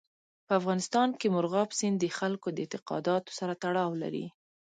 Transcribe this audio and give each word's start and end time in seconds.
په 0.47 0.51
افغانستان 0.59 1.09
کې 1.19 1.27
مورغاب 1.35 1.69
سیند 1.79 1.97
د 1.99 2.05
خلکو 2.19 2.47
د 2.51 2.57
اعتقاداتو 2.63 3.31
سره 3.39 3.53
تړاو 3.63 3.91
لري. 4.03 4.25